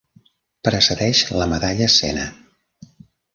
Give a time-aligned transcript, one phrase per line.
[0.67, 2.25] Precedeix la medalla Sena.